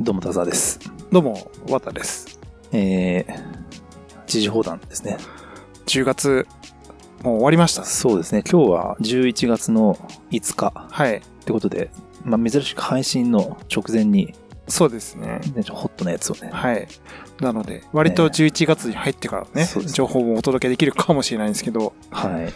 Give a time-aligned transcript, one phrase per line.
[0.00, 0.78] どうも、田沢です。
[1.10, 2.38] どうも、わたです。
[2.70, 5.16] えー、知事砲弾ですね。
[5.86, 6.46] 10月、
[7.24, 7.84] もう終わりました。
[7.84, 8.44] そうですね。
[8.48, 9.96] 今日は11月の
[10.30, 11.16] 5日はい。
[11.16, 11.90] ってことで、
[12.22, 14.34] まあ、珍しく配信の直前に、
[14.68, 15.40] そうですね。
[15.56, 16.50] ね、ホットなやつをね。
[16.52, 16.86] はい。
[17.40, 22.52] なので、割とね11月に入ってからね、ね情報もお届けできるかもしれないんですけど、はい。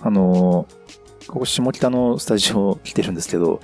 [0.00, 0.80] あのー
[1.30, 3.60] ここ下北のスタジオ来てるんですけど、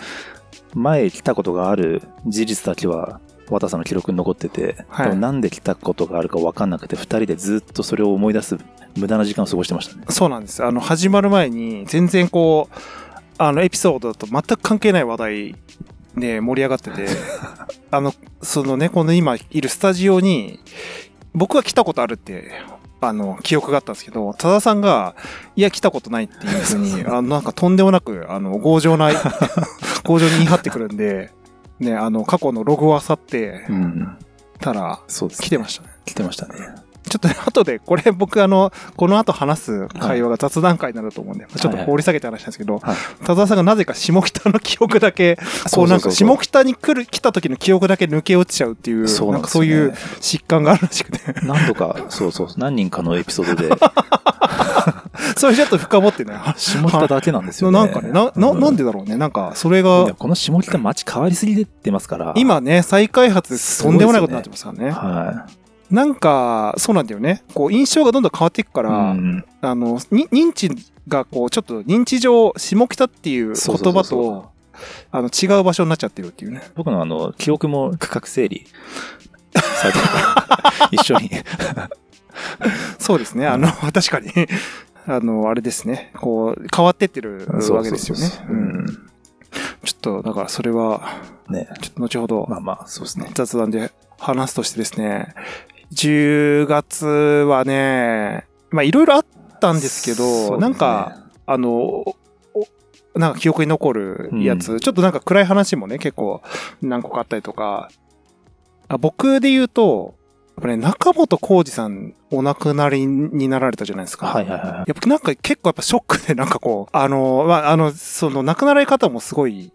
[0.74, 8.58] 前来たことがある事実だけは、綿さんの記録に残ってて、はいなんで来たことがあるか分かんなくて、二人でずっとそれを思い出す
[8.96, 10.04] 無駄な時間を過ごしてましたね。
[10.10, 10.64] そうなんです。
[10.64, 12.76] あの、始まる前に、全然こう、
[13.38, 15.56] あの、エピソードと全く関係ない話題
[16.16, 17.06] で盛り上がってて、
[17.90, 20.60] あの、そのね、この今いるスタジオに、
[21.34, 22.50] 僕は来たことあるって、
[23.08, 25.14] あの、記憶があったんですけど、多田さんが、
[25.54, 29.10] いや、来たことないっていうふうに、 あの、なんかとんでもなく、あの、強情な、
[30.04, 31.32] 強情に言い張ってくるんで、
[31.78, 34.16] ね、あの、過去のログを漁ってうん。
[34.60, 35.90] たら、そうです、来てましたね。
[36.04, 36.54] 来てましたね。
[37.08, 42.96] ちょっとね、後で、これ僕あの、この後話す会話が雑談会になると思うんで、まあちょっと掘り下げて話したんですけど、はい。
[43.24, 45.38] 田沢さんがなぜか下北の記憶だけ、
[45.72, 53.70] こうなんか下北に来る、来た時の記憶だけ抜け落ちちゃうっていう、そうななんんですよねかそういう疾患があるらしくて、何度か、そうそう、何人かのエピソードで、
[55.36, 57.78] それちょっと深掘ってね、下北だけなんですよね。
[57.78, 62.32] なんかね、な、な、うなんでだろうね、なんか、それいやが、この下北街変わりすぎてますから。
[62.36, 64.90] 今ね、再開発とんでもないことになってますからね。
[64.90, 65.46] は
[65.90, 67.42] なんか、そうなんだよね。
[67.54, 68.84] こう、印象がどんどん変わっていくかい。
[68.84, 70.70] ら、うんあの、に認知
[71.08, 74.50] がこう、ちょっと認知上、下北っていう言葉と、
[75.10, 76.62] あの、違う場所になっちゃってるっていうね。
[76.74, 78.66] 僕のあの、記憶も区画整理
[79.54, 81.30] されてるから、一緒に。
[82.98, 83.46] そうですね。
[83.46, 84.30] あの、確かに、
[85.06, 86.10] あの、あれですね。
[86.20, 88.30] こう、変わってってるわけですよね
[89.84, 91.68] ちょっと、だからそれは、ね。
[91.80, 93.30] ちょっと後ほどまあまあ、そうですね。
[93.34, 95.34] 雑談で話すとしてですね、
[95.92, 99.24] 10月はね、まあいろいろあっ
[99.60, 101.16] たんですけそうですねど、なんか、、
[101.46, 102.16] あの、お
[103.14, 106.42] なんか記憶に残るやつ、うんちょっとなんか暗い話もね、結構
[106.82, 107.88] 何個かあったりとか、
[108.88, 110.14] あ僕で言うと、
[110.56, 114.26] やっぱね、中本浩二さんお亡くなりになられたじゃないですか。
[114.26, 114.70] はいはいはい。
[114.70, 119.72] やっぱなんか結構やっぱショックでなんかこう、 あの、まあ、あの、その亡くなられ方もすごい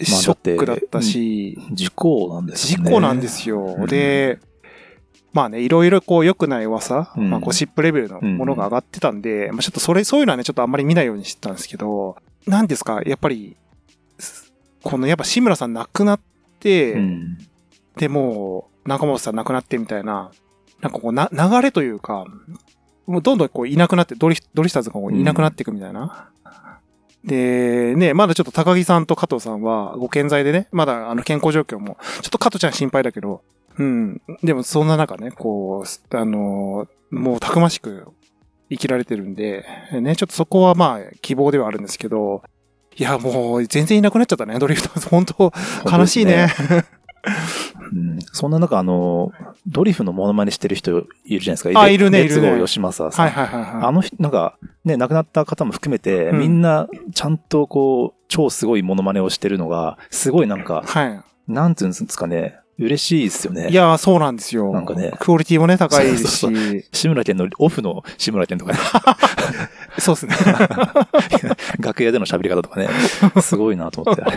[0.00, 2.90] ショックだったし、事故なんですね。
[2.90, 3.86] 故なんですよ。
[3.86, 4.38] で、
[5.32, 12.16] まあね、いろいろこう良くない噂、うんまあゴシップレベルのものが上がってたんで、まあちょっとそれ、そういうのはね、ちょっとあんまり見ないようにしてたんですけど、
[12.46, 13.56] なんですか、やっぱり、
[14.18, 16.20] すこのやっぱ志村さん亡くなっ
[16.60, 17.38] て、うん。
[17.96, 20.30] でもう中本さん亡くなってみたいな、
[20.80, 22.26] なんかこうな、流れというか、
[23.06, 26.30] もうどんどんこういなくなって、ドリドリスターズがこういなくなっていくみたいな。
[27.24, 33.42] で、ね、まだちょっと高木さんと加藤さんはご健在でね、まだあの健康状況も、ちょっと加藤ちゃん心配だけど、
[33.78, 34.22] うん。
[34.42, 38.08] でもそんな中ね、こう、あの、もうたくましく
[38.70, 42.42] 生きられてるんで、ね、ちょっとそこはまあ希望ではあるんですけど、
[42.96, 45.08] いや、もう全然いなくなっちゃったね、ドリフターズ。
[45.10, 45.52] 本当
[45.90, 46.48] 悲しいね。
[46.74, 49.32] うんそんな中、あの、
[49.66, 51.80] ドリフのモノマネしてる人いるじゃないですか。
[51.80, 53.26] あいるねいるね列郷義正さん。
[53.26, 53.86] はいはいはいはい。
[53.86, 61.20] あの人、なんか、ね、亡くなった方も含めて、うんみんな、ちゃんとこう、超すごいモノマネをしてるのが、すごいなんか、はい。
[61.48, 63.68] なんていうんですかね、嬉しいですよね。
[63.68, 64.72] いやー、そうなんですよ。
[64.72, 66.38] なんかねクオリティもね、高いですし。
[66.38, 66.52] そう
[66.92, 68.78] 志村けんの、オフの志村けんとかね、
[69.98, 70.34] そうですね。
[71.80, 72.88] 楽屋での喋り方とかね、
[73.40, 74.22] すごいなと思って。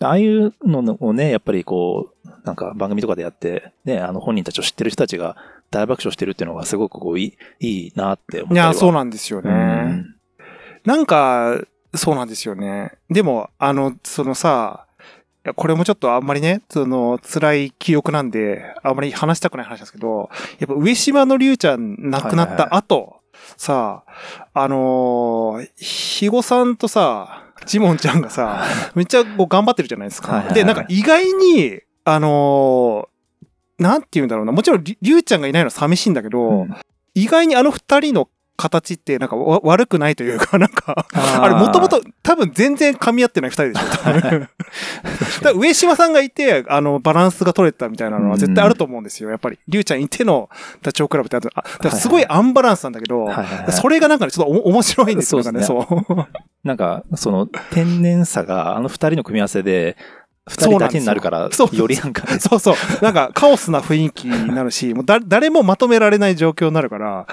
[0.00, 5.36] ああいうのをね、やっぱりこう、なんか番組とかでやって、ね、あの本人たちを知ってる人たちが
[5.72, 8.66] 大爆笑してるっていうのがすごくこういい、いいなって思ったりは。
[8.66, 9.50] いやー、そうなんですよね。
[9.50, 10.14] うん
[10.84, 11.60] なんか、
[11.94, 12.92] そうなんですよね。
[13.10, 14.87] でも、あの、そのさ、い
[15.44, 23.20] やこれもちょっとあんまりね、その、辛い記憶なんで、あんまり話したくない話ですけど、やっぱ上島の龍ちゃん亡くなった後、
[23.56, 24.04] さ、
[24.52, 28.64] あのー、肥後さんとさ、ジモンちゃんがさ、
[28.94, 30.32] めっちゃこう頑張ってるじゃないですか。
[30.32, 34.52] はいはいはいで、なんか意外に、あのー、なんて言うんだろうな。
[34.52, 36.74] もちろん、り龍ちゃんがいないのは寂しいんだけど、うん
[37.18, 38.28] 意外にあの二人の
[38.58, 44.48] 形ってなんかわ悪くないというか、なんか、あれもともと多分全然噛み合ってない二人でしょ、多分。
[45.60, 49.30] 上島さんがいて、あの、バランスが取れたみたいなのは絶対あると思うんですよ。
[49.30, 50.50] やっぱり、りゅうちゃんいての
[50.82, 53.28] ダチョウ倶楽部ってあだからすごいアンバランスなんだけど、
[53.70, 55.52] それがなんかね、ちょっとお面白いんですよ。
[55.52, 56.16] ね、そう。
[56.64, 59.96] なんか、その、天然さが、あの二人の組み合わせで、
[60.48, 62.74] 二人だけになるから、よよりなんかね、そうそう。
[63.02, 67.26] なんか、カオスな雰囲気になるし、もうだ、誰もまとめられない状況になるから、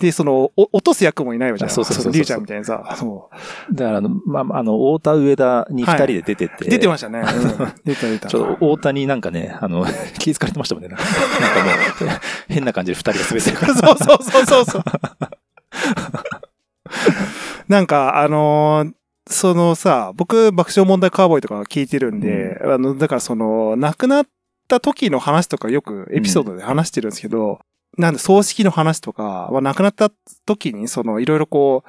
[0.00, 1.70] で、その、お落とす役もいないわけじゃん。
[1.70, 3.30] そうそうそうそうのリュウちゃんみたいにさ、そ
[3.72, 6.68] だからあの、まあ、あの、太田上田に二人で出てて、う。
[6.68, 7.20] 出てましたね。
[7.20, 8.28] うん出た出た。
[8.30, 9.84] ちょっと太田になんかね、あの、
[10.18, 10.88] 気づかれてましたもんね。
[10.88, 11.04] なんか
[11.40, 13.74] なんかもう、変な感じで二人が滑ってるから。
[13.74, 14.82] そうそうそうそうそう。
[17.68, 18.92] なんか、あのー
[19.30, 24.26] そのさ、僕、爆笑問題カーボーイとか聞いてるんで、あの、だからその、亡くなっ
[24.68, 27.60] た時の話とかよくエピソードで話してるんですけど、
[27.96, 30.10] なんで葬式の話とか、まあ、亡くなった
[30.46, 31.84] 時に、その、いろいろこ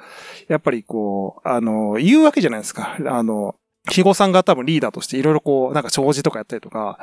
[0.48, 2.96] う、やっぱりこう、あの、言うわけじゃないですか。
[3.06, 3.56] あの、
[3.86, 6.98] 肥後さんが多分リーダーとしていろいろこう、なんか弔辞とかやったりとか、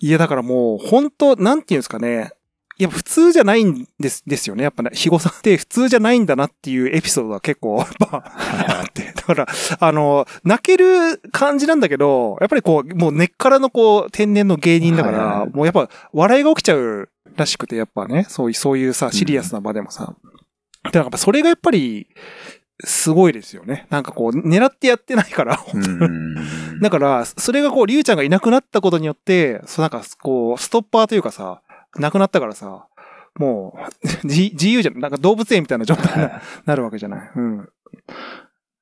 [0.00, 2.41] いや、だからもう、本当なんていうんですかね、い
[2.82, 4.64] や、普通じゃないんです、ですよね。
[4.64, 8.24] やっぱね、肥後さんって普通じゃないんだなっていうエピソードは結構、やっぱ、
[8.80, 9.12] あって。
[9.14, 9.46] だから、
[9.80, 20.14] あの、泣ける感じなんだけど、やっぱりこう、もう根っからのこう、天然の芸人だから、もうやっぱ、笑いが起きちゃうらしくて、やっぱね、そういう、そういうさ、シリアスな場でもさ。
[20.84, 22.08] だからやっぱそれがやっぱり、
[22.84, 23.86] すごいですよね。
[23.90, 26.80] なんかこう、狙ってやってないから、うん。
[26.80, 31.61] だから、それがこう、りゅうちゃんがいなくなったことによって、そうなんか、こう、ストッパーというかさ、
[31.98, 32.86] 亡くなったからさ、
[33.38, 35.00] もう、 自自由じゃん。
[35.00, 37.30] なんか動物園みたいな状態にななるわけじゃない。
[37.34, 37.60] うん。
[37.62, 37.64] っ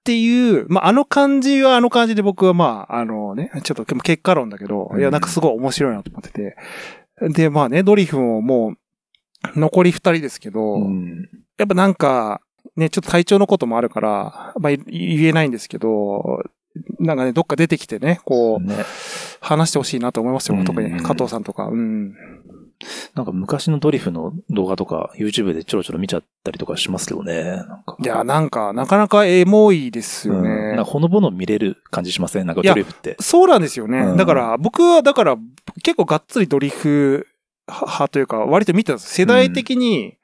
[0.03, 6.57] ていう、まあ、あの感じはあの感じで僕はまあ、あのね、ちょっと結果論だけど、いや、なんかすごい面白いなと思ってて。
[7.21, 8.79] で、まあね、ドリフももう、
[9.59, 11.29] 残り二人ですけど、うん
[11.59, 12.41] やっぱなんか、
[12.75, 16.43] ね、ちょっと体調のこともあるから、まあ、い言えないんですけど、
[16.99, 18.77] なんかね、どっか出てきてね、こう、ね。
[19.41, 20.59] 話してほしいなと思いますよ。
[20.59, 21.65] うん特に加藤さんとか。
[21.67, 22.15] うん。
[23.15, 27.63] なんか昔のドリフの動画とか YouTube でちょろちょろ見ちゃったりとかしますけどね。
[28.03, 30.69] いや、なんか、なかなかエモいですようんね。
[30.69, 32.47] なんかほのぼの見れる感じしません？
[32.47, 33.17] なんかドリフって。
[33.21, 33.99] そうなんですよね。
[33.99, 35.37] うんだから、僕は、だから、
[35.83, 37.27] 結構がっつりドリフ
[37.69, 39.15] 派というか、割と見てたんです。
[39.15, 40.17] 世代的に、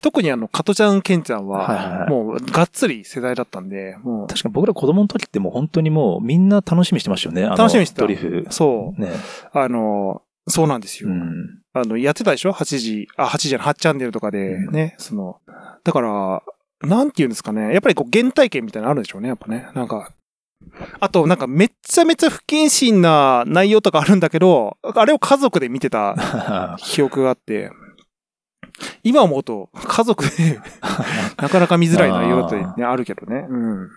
[0.00, 7.44] 特にあの、加トちゃん、ケンちゃんはもう、がっつり世代だったんで、も確かに僕ら子供の時ってもう本当にもうみんな楽しみにしてましたよね。
[7.44, 8.52] あの楽しみにしてたドリフう、。
[8.52, 9.10] そう、ね。
[9.52, 11.08] あの、そうなんですよ。
[11.08, 11.62] うん。
[11.76, 15.40] あの、やってたでしょ ?8 時、あ、8時じゃない、8チャンネルとかでね、その、
[15.82, 16.42] だから、
[16.80, 17.72] なんて言うんですかね？
[17.72, 19.68] やっぱりこう、原体験みたいなのあるんでしょうね、やっぱね。
[19.74, 20.12] なんか、
[21.00, 27.70] あと、なんかめっちゃめちゃ不謹慎な内容とかあるんだけど、あれを家族で見てた 記憶があって、
[29.02, 30.60] 今思うと、家族で
[31.36, 33.46] なかなか見づらい内容だって、ね、あるけどね。
[33.48, 33.88] うん。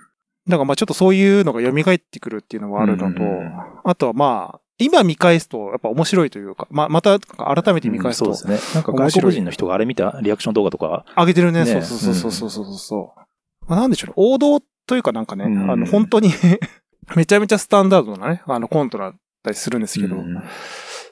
[0.47, 3.51] だからまあちょっとそういうのが蘇ってくるっていうのはあるのと、うん
[3.83, 8.75] あとはまあ、今見返すとやっぱ面白いというか、ま、また改めて見返すと、うんそうですね。
[8.75, 10.19] なんか外国人の人があれ見た？
[10.21, 11.65] リアクション動画とか、上げてるね。
[11.65, 13.19] ねそうそうそうそうそうそうそう。
[13.68, 14.13] まあ、なんでしょうね。
[14.15, 16.31] 王道というかなんかね、うんあの、本当に
[17.15, 19.13] めちゃめちゃスタンダードなね、あの、コントだっ
[19.44, 20.33] たりするんですけど、うん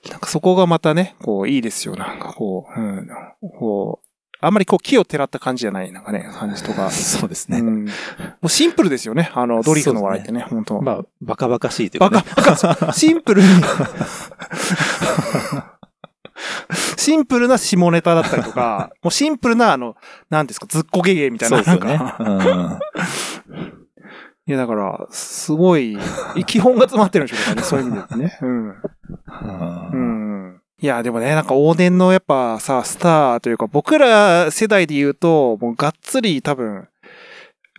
[0.09, 1.95] なんかそこがまたね、こう、いいですよ。
[1.95, 3.07] なんかこう、うん、
[3.57, 4.04] こう、
[4.41, 6.89] あんまりこう、木をてらった感じじゃない、なんかね、感じとか。
[6.91, 7.59] そうですね。
[7.59, 7.85] うん。
[7.85, 7.91] も
[8.43, 9.31] うシンプルですよね。
[9.33, 12.23] あの、ドリフの笑いってね、本当まあ、バカバカしいというかバね。
[12.35, 13.47] カバカ、シンプルに。
[16.97, 19.95] シンプルな下ネタだったりとか、 もうシンプルな、あの、
[20.29, 21.63] なんですか、ずっこげげみたいな。
[21.63, 22.79] そうですよね。
[24.47, 25.97] いや、だから、すごい、
[26.45, 28.37] 基本が詰まってるんでしょうかね、そういう意味でね。
[28.41, 28.49] うん。
[28.69, 28.75] うん
[29.91, 30.24] うん。
[30.81, 36.87] いや、でもね、なんか往年のやっぱさ、スターというか、僕ら世代で言うと、もうがっつり多分、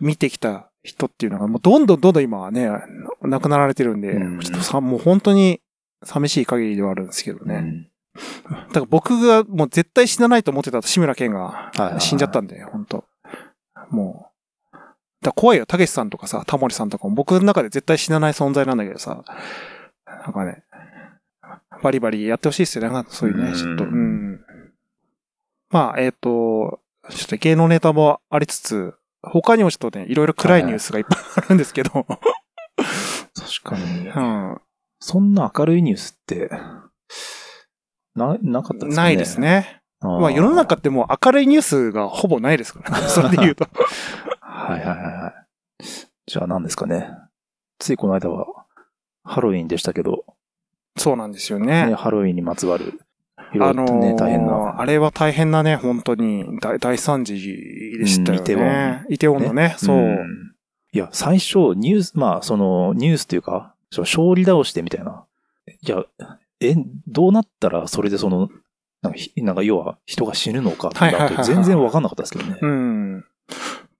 [0.01, 2.69] 見てきた人っていうのが、もうどんどんどんどん今はね、
[3.21, 4.39] 亡くなられてるんで、うん。
[4.39, 5.61] ちょっとさ、もう本当に
[6.03, 7.55] 寂しい限りではあるんですけどね。
[7.55, 7.87] うん。
[8.67, 13.05] だから僕がもう絶対死なないと思ってた志村けんが死んじゃったんで、本当。
[13.89, 14.31] も
[14.73, 14.77] う。
[15.21, 19.23] だ怖いよ、たけしさんとかさ、タモリさんとかも僕の中で絶対死なない存在なんだけどさ、
[20.05, 20.63] なんかね、
[21.81, 23.83] バリバリやってほしいですよね、そういうね、うんちょっと。
[23.83, 24.39] うん。
[25.69, 26.79] まあ、えっ、と、
[27.09, 32.17] ちょっと芸能ネタもありつつ、他にもちょっとね、いろいろ暗いニュースがいっぱいあるんですけど、確
[33.63, 34.07] かに。
[34.07, 34.61] うん。
[34.99, 36.49] そんな明るいニュースって、
[38.15, 39.07] な、なかったですかね。
[39.07, 39.39] ないです。
[39.39, 39.81] ね。
[39.99, 43.07] あーまあ世の中ってもう明るいニュースがほぼないですからね。
[43.09, 43.67] それで言うと。
[44.41, 45.83] はいはいはいはい。
[46.27, 47.09] じゃあ何ですかね。
[47.79, 48.65] ついこの間は、
[49.23, 50.25] ハロウィンでしたけど、
[50.97, 51.95] そうなんですよね、ね。
[51.95, 52.99] ハロウィンにまつわる、
[53.53, 54.79] いろあいろのーね、大変な。
[54.79, 58.39] あれは大変なね、本当に大大惨事でしたよね。
[58.39, 59.97] うんイテウォンイテウォンのね、そう。
[59.97, 60.17] ん
[60.93, 65.25] いや、最初、ニュース、まあ、その、ニュースというか、勝利倒してみたいな。
[65.67, 66.03] いや、
[66.59, 66.75] え、
[67.07, 68.49] どうなったらそれでその、
[69.01, 72.57] なんかひ、なんか要は人が死ぬのかって全然わかんなかったですけどね。
[72.61, 73.25] うん。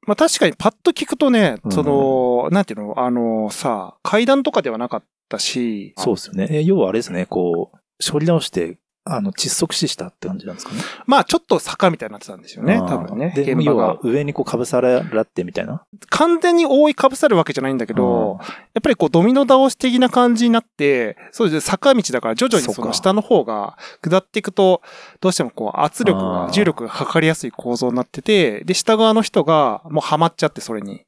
[0.07, 6.47] まあ確かにパッと聞くとね、うんその、なんていうの、あのさ、階段とかではなかっったし、そうですよね。
[6.49, 8.77] え要はあれですね、こう、処理直して、
[9.09, 10.81] あの、窒息死したって感じなんですかね。
[11.05, 13.31] まあちょっと坂みたいになってたんですよね、多分ね。
[13.33, 13.99] で、要はが。
[14.03, 15.85] 上にこう被さらってみたいな。
[16.09, 18.39] 完全に覆いかぶさるわけじゃないんだけど、
[18.73, 24.81] やっぱりこうドミノ倒し的な感じになって、そうですね、坂道だから徐々にその下の方が下っていくと、
[25.21, 31.05] どうしてもこう圧力が、重力がかかりやすい構造になってて、で、下側の人がもうハマっちゃってそれに、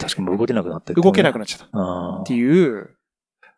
[0.00, 1.66] 確かに動けなくなって動けなくななっちゃった。
[1.66, 2.96] っあていう、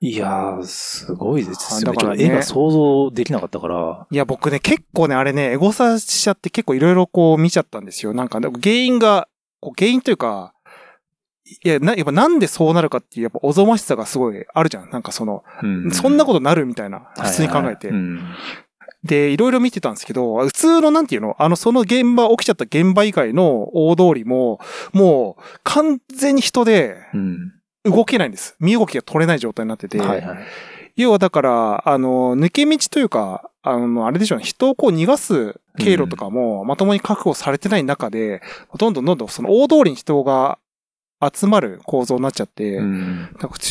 [0.06, 1.98] いやー、すごいですよね。
[1.98, 4.06] だから絵が想像できなかったから。
[4.10, 8.12] いや、僕ね、結構ね、あれね、エゴサしちゃって結構いろいろこう見ちゃったんですよ。
[8.12, 9.28] なんか、原因が、
[9.60, 10.52] こう原因というか、
[11.64, 14.90] いや、な、やっぱなんでそうなるかっていう、やっぱおぞましさがすごいあるじゃん。
[14.90, 17.88] なんかその、うんそんなことなるみたいな、と普通に考えて。
[17.88, 18.20] うん
[19.04, 24.60] で、いろいろ見てたんですけど、普通のなんていうのあの、その現場、起きちゃった現場以外の大通りも、
[24.94, 27.52] もう、完全に人でうん。
[27.84, 28.56] 動けないんです。
[28.60, 29.98] 身動きが取れない状態になってて。
[29.98, 30.38] はいはい。
[30.96, 38.42] 要はだから、あの、抜け道というか、あの、あれでしょうね、人をこう逃がす経路とかもまともに確保されてない中で、
[38.78, 40.58] どんどんどんどんその大通りに人が
[41.20, 43.28] 集まる構造になっちゃって、うん。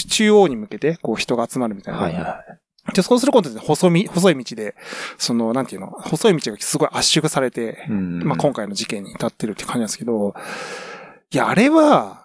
[0.09, 1.99] 中央に向けてこう人が集まるみたいな。
[1.99, 2.43] はいは
[2.93, 4.75] で、そうすることで細み、細い道で、
[5.17, 10.33] その、なんていうの、細い道がすごい圧縮されてい。、うんまあ今回の事件に至ってるって感じなんですけど、
[11.31, 12.22] いや、あれは、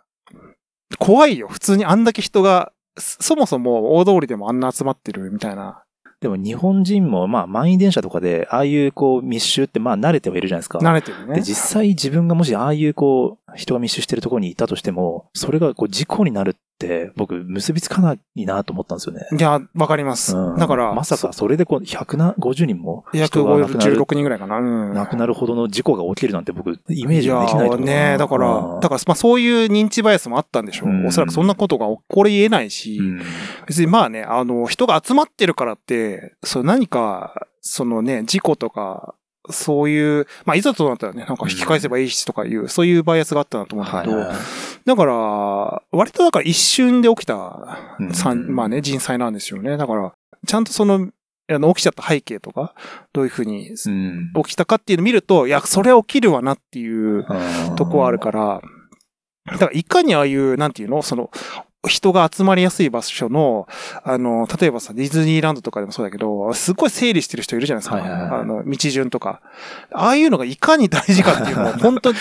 [0.99, 1.49] 怖いよ。
[1.49, 5.83] 普通にあんだけ人が、そそもそも大通りでもあんな集まってるみたいな。
[6.21, 10.78] でも日本人も、まあ満員電車とかで、ああいうこう密集ってまあ慣れてはいるじゃないですか。
[10.78, 11.42] 慣れてるねで、。
[11.42, 19.26] 実際自分がもしああいうこう、人が密集してるところにいたとしても、それがこう事故になるって、僕結びつかないなと思ったんですよね。
[19.37, 20.37] いや、わかります。
[20.37, 24.58] うんだから、まさかそれでこう、150人も人が亡くなる、156人ぐらいかな。
[24.58, 24.94] うん。
[24.94, 30.88] 亡くなるほどの事故が起きるなんて僕、イメージができないと思うねだから、うんだから、まあそういう認知バイアスもあったんでしょう。
[30.88, 33.23] うんおそらくそんなことが起こり得ないし、うん
[33.66, 39.14] 別にまあね、あの、人が集まってるからって、そう何か、そのね、事故とか、
[39.50, 44.45] そういう、まあいざとなったらね、なんか引き返せばいいしとかいう、そういうバイアスがあったなと思うんだけど、はいはいはい。
[44.85, 48.49] だから、割とだから一瞬で起きた、うんさん。
[48.49, 49.76] まあね、人災なんですよね。
[49.76, 50.12] だから、
[50.47, 51.09] ちゃんとその、
[51.50, 52.75] あの、起きちゃった背景とか、
[53.12, 54.33] どういうふうにうん。
[54.45, 57.26] 起きたかっていうのを見ると、いや、それは起きるわなっていう
[57.76, 58.61] とこはあるから、
[59.47, 61.31] だからいかにああいう、なんていうのその、
[61.87, 63.68] 人が集まりやすい場所の、
[64.02, 67.97] あの、例えばさ、ディズニーランドとかでもそうだけど、すっごい整理してる人いるじゃないですか。
[67.97, 69.40] はいはいはいあの、道順とか。
[69.92, 72.18] ああいうのがいかに大事かっていうのを、本当に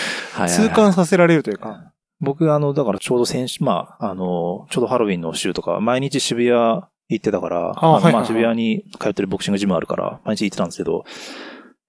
[0.48, 1.92] 痛感させられるというか。
[2.20, 6.84] 僕、あの、だからちょうど先週、まあ、あの、ちょうどハロウィンの週とか、毎日渋谷行
[7.16, 11.04] ってたから、のあはいはいはいまあ渋谷に通ってるボクシングジムあるから、毎日行ってたんですけど、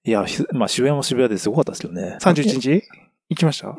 [0.04, 2.16] いや、ひまあ渋谷も渋谷ですごかったですけどね。
[2.20, 2.82] 31日？
[3.28, 3.76] 行きました？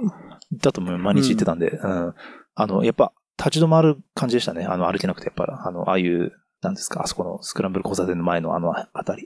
[0.53, 2.13] だと思う毎日行ってたんで、うん。
[2.55, 4.65] あの、やっぱ、立ち止まる感じでしたね。
[4.65, 9.23] あの、歩けなくて、やっぱ、あの、ああいう、なんですか、あそこのスクランブル交差点の前のあのあたり。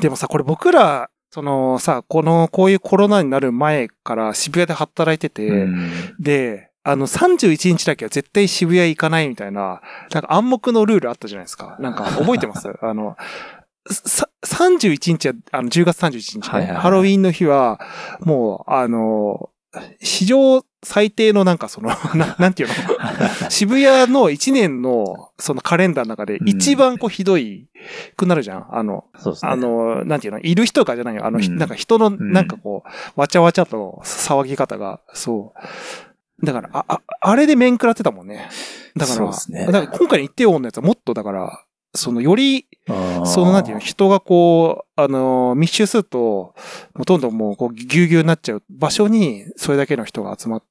[0.00, 9.80] でもさ、これ僕ら、そのさ、この、こういうコロナになる前から渋谷で働いてて、うんで、あの、31日だけは絶対渋谷行かないみたいな、
[10.12, 11.76] なんか暗黙のルールあったじゃないですか。
[11.80, 12.68] なんか覚えてます？
[12.80, 13.16] あの、
[13.90, 17.80] さ、31日は、あの、10月31日ね、はいはいはいハロウィンの日は、
[18.20, 19.50] もう、あの、
[20.00, 22.74] 史上最低のなんかその、 ななんていうの？
[23.50, 27.68] 渋谷の1年のそのカレンダーの中で一番こうひどい
[28.16, 28.66] くなるじゃん。
[28.70, 29.32] あの、ね。
[29.42, 31.26] あの、なんていうの、いる人かじゃないよ。
[31.26, 32.84] あの、ひうんなんか人の、んなんかこ
[33.16, 35.52] う、わちゃわちゃと騒ぎ方が、そ
[36.42, 36.46] う。
[36.46, 38.48] だから、あ、あ、あれで面食らってたもんね。
[38.96, 42.66] だから、そうですねだから今回の一定音のやつはもっとだから、その、より、
[43.24, 46.54] その、なんていうの、人がこう、あの、密集すると、
[46.94, 50.62] もうどんどんもう、こう、ぎゅうぎゅうになっちゃう場所に、それだけの人が集まっ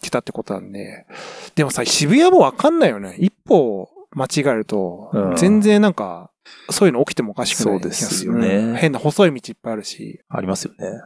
[0.00, 1.06] てたってことなんで。
[1.54, 3.16] でもさ、渋谷もわかんないよね。
[3.18, 6.30] 一歩間違えるとうん、全然なんか、
[6.70, 10.20] そういうの起きてもおかしくないそうですよ気がするねうん変な細い道いっぱいあるし。
[10.28, 11.00] ありますよね。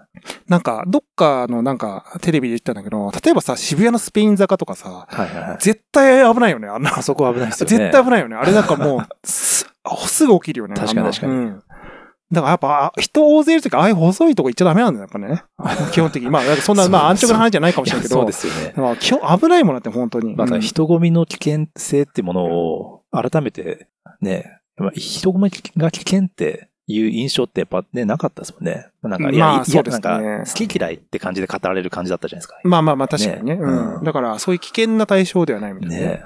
[0.49, 5.59] なんか、どっかのなんか、テレビで言ったんだけど、例えばさ、渋谷のスペイン坂とかさ、はいはいはい。
[5.61, 6.99] 絶対危ないよね、あんな。
[6.99, 7.77] あそこ危ないですよね。
[7.77, 8.37] 絶対危ないよね。
[8.37, 9.67] あれなんかもう、 す
[10.07, 10.75] すぐ起きるよね。
[10.75, 11.63] 確かに確かにうん。
[12.33, 15.45] だからやっぱ、あ人大勢いるとき、ああいう細いとこ行っちゃダメなんだよ、やっぱね。
[15.93, 16.31] 基本的に。
[16.31, 18.21] まあ、そんな、まあ、安直な話じゃないかもしれないけど。
[18.21, 18.73] そうですよね。
[18.75, 20.35] まあ基本危ないものだって、本当に。
[20.35, 23.89] まあ、うん人混みの危険性ってものを、改めて、
[24.23, 28.88] ね、まあ人混みが危険っていう印象ってやっぱね、なかったですもんね。
[29.02, 32.61] なんか、いや、まあいやそうですねなんか、好き嫌いって感じで語られる感じだったじゃないですか。
[32.64, 33.55] まあまあまあ、確かにね。
[33.57, 33.95] ねうん。
[33.97, 36.02] うんだから、そういう危険な対象ではないみたいなね。
[36.02, 36.23] ね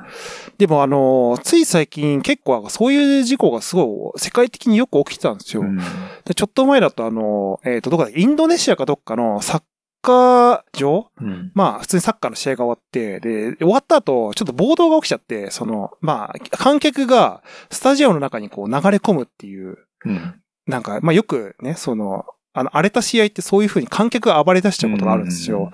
[0.59, 5.63] でも、あの、つい最近結構、そういう事故がすごい、世界的によく起きてたんですよ。
[5.63, 5.79] うん
[6.25, 9.63] でちょっと前だと、あの、えっ、と、どこだインドネシアかどっかのサッ
[10.07, 11.11] カー場？
[11.21, 11.51] うん。
[11.55, 20.41] まあ、普通にサッカーの試合が終わって、で、終わった後、ちょっと暴動が起きちゃって、その、まあ、観客がスタジアムの中にこう流れ込むっていう、うん。
[20.67, 22.25] なんか、まあよくね、その、
[22.59, 25.71] あの、荒れた試合ってそういう風に観客が暴れ出しちゃうことがあるんですよ。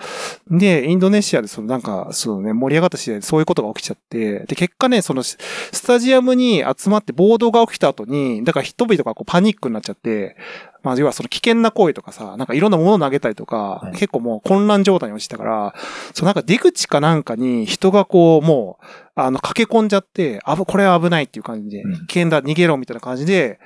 [0.50, 5.38] で、インドネシアでそのなんか、そのね、盛り上がった試合でそういうことが起きちゃって、で、結果ね、その、ス
[5.70, 10.36] スタジアムに集まって暴動が起きた後に、だから人々がこうパニックになっちゃって、
[10.82, 15.74] まあ、要はその危険な行為とかさ、なんかいろんなものを投げたりとか、はい結構もう混乱状態に落ちたから、
[16.14, 18.84] そうなんか出口かなんかに人がこう、もう、
[19.14, 23.60] あの、駆け込んじゃって、あぶ、これは危ないっていう感じで、うん危険だ、逃げろみたいな感じで、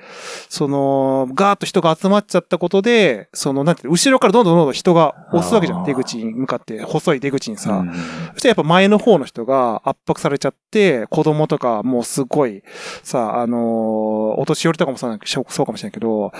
[0.49, 5.85] その、ガーッと人が集まっちゃったことで、その、なんていうの後ろからどんどんどんどん人が押すわけじゃん。
[5.85, 7.71] 出口に向かって、細い出口にさ。
[7.71, 7.93] うん
[8.33, 12.61] そしたらやっぱ前の方の人が圧迫されちゃって、子供とかもうすごい、
[13.01, 16.31] さ、あのーお年寄りとかもそうかもしれないけど、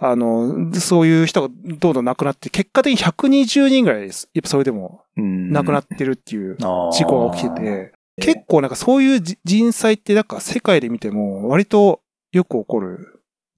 [0.00, 0.25] あの、
[0.80, 4.28] そういう人がどんどん亡くなって、結果的に120人ぐらいです。
[4.34, 12.00] やっぱそれでもうん亡くなってるっていう事故が起きてて、結構なんかそういうじ人災ってなんか世界で見ても割と
[12.32, 13.16] よく起こる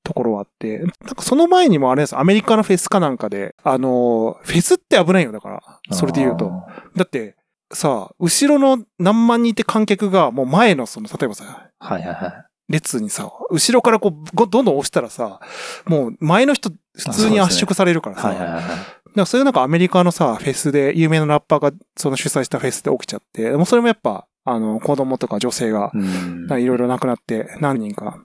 [0.09, 5.63] ところはあって、なんかその前にもあれです、アメリカのフェスかなんかで、あのー、フェスって危ないよ、だから。
[5.95, 6.51] それで言うと。
[6.97, 7.37] だって、
[7.73, 12.48] さ、後ろの何万人って観客がもう前のその、例えばさ、はいはいはい。
[12.69, 15.41] 列にさ、後ろからこう、ごどんどん押したらさ、
[15.87, 18.63] もう前の人普通に圧縮されるからさ、はいはいはい。
[18.63, 18.81] だか
[19.15, 28.19] らそういうなんかアメリカのさ、フェスで、有名なラッパーがその主催したフェスで起きちゃって、もうそれもやっぱ、あの、子供とか女性が、うんいろいろ亡くなって何人か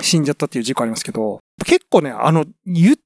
[0.00, 2.96] 死んじゃったっていう事故ありますけど、結構ね、あの、言、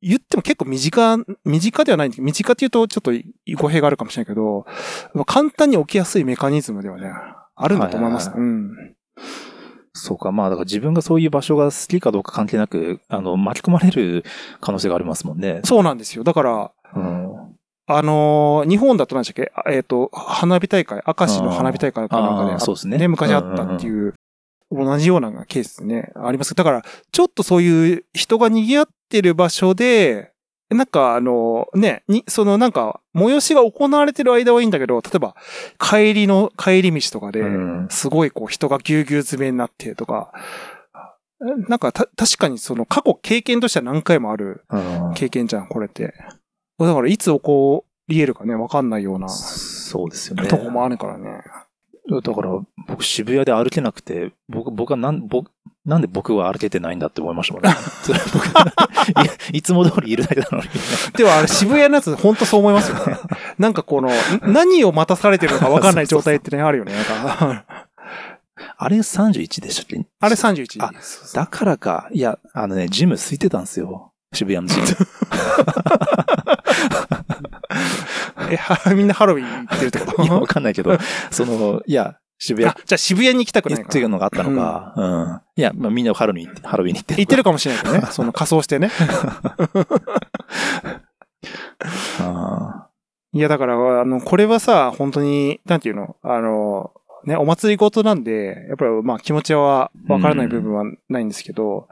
[0.00, 3.12] 言っても結構身近、身近ではないんです身近って言うとちょっと
[3.56, 4.64] 語弊があるかもしれないけど、
[5.14, 7.10] まあ簡単に起きやすいメカニズムではね、
[7.56, 8.30] あるんだと思います。
[8.30, 8.94] はいうん。
[9.98, 14.24] そうか、まあだから自分がそういう場所が好きかどうか関係なく、あの、巻き込まれる
[14.60, 15.60] 可能性がありますもんね。
[15.64, 16.24] そうなんですよ。
[16.24, 17.56] だから、うん。
[17.90, 19.52] あのー日本だと何でしたっけ？
[19.54, 24.14] あえっ、と、花火大会、明石の花火大会かなんかであーそうですねね、昔あったっていう、
[24.70, 26.54] 同じようなケースね、あります。
[26.54, 30.32] だから、ちょっとそういう人が賑わってる場所で、
[30.70, 35.34] なんかあの、ね、に、そのなんか、催しが行われてる間はいいんだけど、例えば、
[35.78, 40.32] 帰りの、帰り道とかで、うんすごいこう人がぎゅうぎゅう詰めになってとか、
[41.40, 44.78] なんかた、確かにその過去経験としては何回もあるう
[45.10, 46.12] ん経験じゃん、これって。
[46.78, 50.48] だからいつ起こり得るかね、わかんないようなそうですよね。
[50.48, 51.42] とこもあるからね。
[52.10, 52.48] だから、
[52.86, 55.50] 僕渋谷で歩けなくて、僕、僕はなん、僕、
[55.84, 57.74] なんで僕は歩けてないんだって思いましたもんね。
[58.02, 58.46] それ僕
[59.54, 60.68] いいつも通りいるだけなのに。
[61.16, 63.16] でもあれ渋谷のやつほんとそう思いますよね。
[63.58, 64.12] なんかこの、ん
[64.52, 66.92] 何を待たされてるのかわかんない状態ってね、あるよね。
[68.76, 70.04] あれ31でしたっけ？
[70.20, 70.92] あれ31あ。
[71.34, 72.08] だからか。
[72.12, 74.12] いや、あのね、ジム空いてたんですよ。
[74.34, 74.86] 渋谷のジム。
[78.50, 80.96] え、は みんなハロウィン行ってるってこ いや、わとかんないけど、
[81.30, 82.70] その、いや、渋谷。
[82.70, 84.94] あ、じゃあ渋谷に行きたくないかっていうのがあったのか。
[84.96, 85.40] うん。
[85.56, 88.02] いや、まあみんなハロウィン、ハロウィンに行って行ってるかもしれないけどね。
[88.10, 88.90] その仮装してね。
[92.20, 92.88] あ
[93.32, 96.16] いや、だから、あの、これはさ、本当に、なんていうの？
[96.22, 96.92] あの、
[97.24, 101.88] ね、お祭りごとなんで、やっぱりまあ気持ちはわからない部分はないんですけど、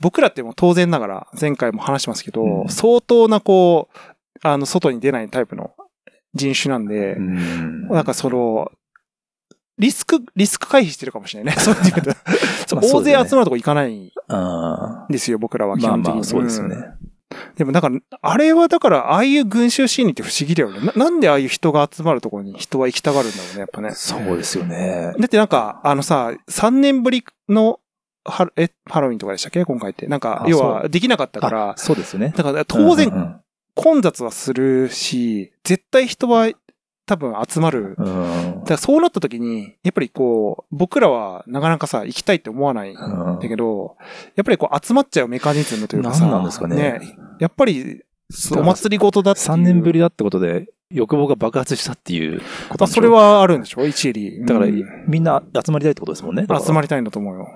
[0.00, 2.68] 僕らってもう当然ながら、前回も話しますけど、うん。
[2.68, 3.98] 相当なこう、
[4.42, 5.70] あの、外に出ないタイプの
[6.34, 7.88] 人種なんでー、うん。
[7.88, 8.70] なんかその、
[9.78, 11.60] リスク、リスク回避してるかもしれないね。
[11.62, 12.12] そういう意味で
[12.66, 16.14] そう大勢集まるとこ行かないんあですよ、僕らは基本的に。
[16.16, 16.76] まあ、そうですよね。
[16.76, 16.82] ん
[17.56, 17.90] でもなんか、
[18.22, 20.80] あれはだから、ああいう群衆心理って不思議だよね。
[20.94, 23.90] ななんでああいう人が集まるところに人は行きたがるんだろうね、やっぱね。
[23.94, 25.12] そうですよね。
[25.18, 27.80] だってなんか、あのさ、3年ぶりの
[28.24, 29.64] ハロ、え、ハロウィンとかでしたっけ？
[29.64, 30.06] 今回って。
[30.06, 32.32] なんかあ、要は、できなかったからあ、そうですよね。
[32.36, 33.40] だから当然ん
[33.74, 36.50] 混雑はするし、絶対人は
[37.06, 37.94] 多分集まる。
[37.98, 38.60] うん。
[38.60, 43.96] だからそうなった時に、やっぱりこう、僕らはなかなかさ、行きたいって思わないんうんだけど、
[44.36, 46.20] やっぱりこう集まっちゃうメカニズムというかさ。
[46.20, 47.00] 何なんですかね
[47.40, 48.02] やっぱり、
[48.52, 49.46] お祭りごとだっていう。
[49.48, 54.44] 3年ぶりだってことで、欲望が爆発したっていうことそれ、はあるんでしょ一理。
[54.44, 56.46] だからうん、みんな集まりたいってことですもんね。
[56.48, 57.48] り集まりたいんだと思うよ。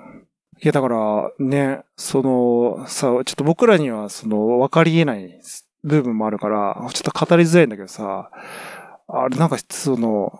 [0.60, 5.40] いや、だから、ね、その、さ、ちょっと僕らには、その、分かり得ない
[5.84, 8.30] 部分もあるから、ちょっと語りづらいんだけどさ、
[9.08, 10.38] あれ、なんか、その、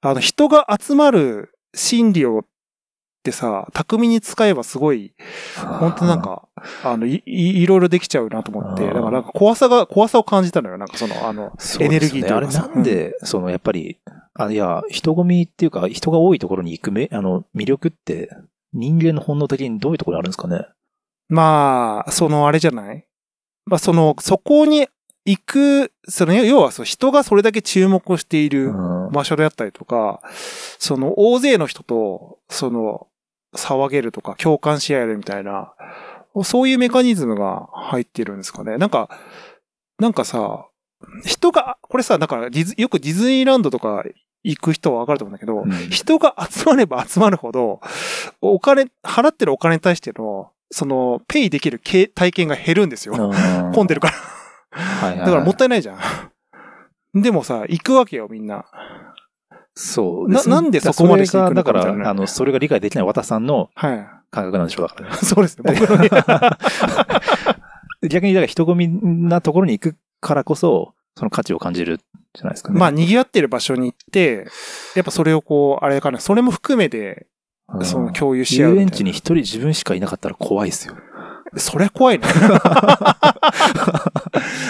[0.00, 2.44] あの、人が集まる心理をっ
[3.22, 5.14] てさ、巧みに使えばすごい、
[5.80, 6.48] 本当なん、か、
[6.82, 10.78] あの、い、いいろいろできちゃうなと思って、だからなんか怖さが、怖さを感じたのよ。
[10.78, 11.50] なんかその、あの、ね。
[11.80, 13.98] エネルギーというあれなんで、その、やっぱり、
[14.34, 18.30] あ、いや、人混みっていうか、人が多いところに行くめ、あの、魅力って、
[18.72, 20.66] 人間の本能的にどういうところにあるんですかね？
[21.28, 23.06] まあ、そのあれじゃない？
[23.66, 24.88] まあ、その、そこに
[25.24, 28.70] 行く、その、要はそう人がそれだけ注目をしているう
[29.08, 30.20] ん場所であったりとか、
[30.78, 33.06] その、大勢の人と、その、
[33.54, 35.72] 騒げるとか、共感し合えるみたいな、
[36.42, 38.76] そういうメカニズムが入ってるんですかね。
[38.76, 39.08] なんか、
[39.98, 40.66] なんかさ、
[41.24, 44.02] 人が、これさ、だからディズ、よくディズニーランドとか
[44.42, 47.80] 行く人はわかると思うんだけど、うん人が集まれば集まるほど、
[48.40, 53.14] お金、払ってるお金に対しての、その、ペイできる経体験が減るんですよ。
[53.72, 54.14] 混んでるから。
[54.70, 55.94] はいはいはいだからもったいないじゃ
[57.14, 57.22] ん。
[57.22, 58.64] でもさ、行くわけよ、みんな。
[59.76, 64.06] そうですねななんでそこまでしていくのだから、かみたいなあの、それが理解できない渡さんのはい。
[64.32, 65.16] 感覚なんでしょう、だからね。
[65.22, 65.72] そうですね。
[65.78, 66.08] 僕のね
[68.10, 68.88] 逆に、だから人混み
[69.28, 72.00] なところに行くからこそ、その価値を感じる
[72.32, 72.80] じゃないですかね。
[72.80, 74.48] まあ、賑わってる場所に行って、
[74.96, 77.33] やっぱそれをこう、あれかな、それも含めて、うん
[77.82, 78.74] その共有し合う。
[78.74, 80.94] 遊園地に一人自分しかいなかったら怖いですよ。
[81.56, 82.24] それ怖いね。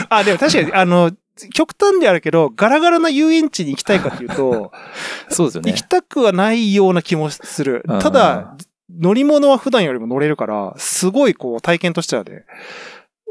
[0.08, 1.12] あ、でも確かに、あの、
[1.52, 4.70] 極端であるけど、ガラガラな遊園地に行きたいかっていうと、
[5.28, 5.82] そうですよね行き。
[5.82, 8.00] たくはないような気もするうん。
[8.00, 8.56] ただ、
[8.90, 12.44] 乗り物は普段よりも乗れるから、すごいこう体験としてはね、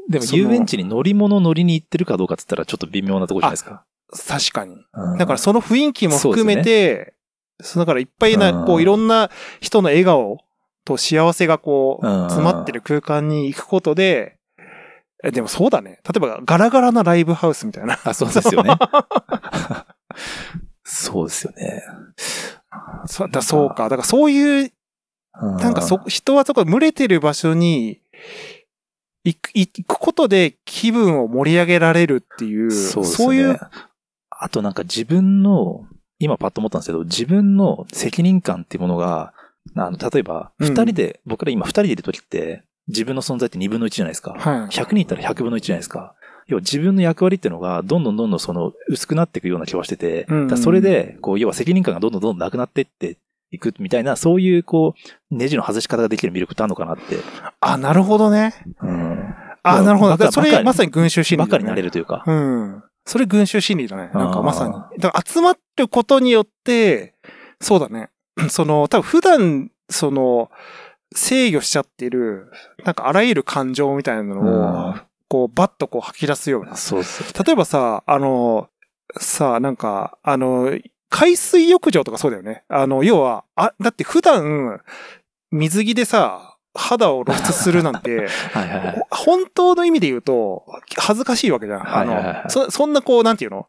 [0.10, 3.86] でも遊園地に乗り物乗りに行ってるかどうかって言ったらちょっと微妙なとこじゃないですか。
[4.28, 4.76] 確かに。
[4.94, 7.14] うんだからその雰囲気も含めて、
[7.76, 9.30] だからいっぱいな、うんこういろんな
[9.62, 10.40] 人の笑顔
[10.86, 14.38] と幸せがこう、うん詰まってる空間に行くことで、
[15.24, 16.02] えでもそうだね。
[16.04, 17.98] 例えばガラガラなライブハウスみたいな。
[18.04, 18.76] あ、そうですよね。
[20.84, 21.84] そうですよね。
[23.06, 23.84] そうだそうか。
[23.84, 24.72] だからそういう、
[25.42, 28.02] うなんかそ、人はそこ、群れてる場所に
[29.24, 33.60] 行く、行くことで気分を盛り上げられるっていう、そうですそういう、
[34.30, 35.88] あとなんか自分の、
[36.24, 39.34] 今パッと思ったんですけど、自分の責任感っていうものが、
[39.76, 44.36] あの、例えば、うん二人で、僕ら今二人でいる時って、自分の存在って二分の一じゃないですか。
[44.38, 44.68] はい。
[44.68, 46.16] 100人いたら100分の1じゃないですか。
[46.48, 53.18] 要は自分の役割っていうのが、どんどんどんどんその、薄くなっていくような気はしてて、うんうんだそれで、こう、要は責任感がどんどんどんどんなくなっていって
[53.52, 54.96] いくみたいな、そういう、こ
[55.32, 57.18] う、ネジの外し方ができる魅力ってあるのかなって。
[57.60, 58.54] あ、なるほどね。
[58.82, 59.36] うん。
[59.64, 60.12] あ、なるほど。
[60.12, 62.24] だからそれまさに群衆心理だね、ばかりになれるというか。
[62.28, 62.84] うん。
[63.06, 64.10] それ群衆心理だね。
[64.14, 64.74] なんかまさに。
[65.00, 67.16] だから集まることによって、
[67.62, 68.10] そうだね。
[68.50, 70.50] その、多分普段、その、
[71.16, 72.52] 制御しちゃってる、
[72.84, 74.96] なんかあらゆる感情みたいなのを、
[75.28, 76.76] こう、バッとこう吐き出すような。
[76.76, 77.44] そうですよ。
[77.46, 78.70] 例えばさ、あの、
[79.20, 80.78] さ、なんか、あの、
[81.10, 82.64] 海水浴場とかそうだよね。
[82.70, 84.82] あの、要は、あ、だって普段、
[85.52, 89.02] 水着でさ、肌を露出するなんて、 はいはいはい。
[89.12, 90.66] 本当の意味で言うと、
[90.98, 91.82] 恥ずかしいわけじゃん。
[91.82, 93.68] あはいはいはいはいの、そ、そんなこう、なんていうの？